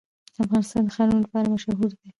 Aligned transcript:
افغانستان 0.43 0.81
د 0.85 0.89
ښارونه 0.95 1.21
لپاره 1.23 1.51
مشهور 1.53 1.89
دی. 1.97 2.07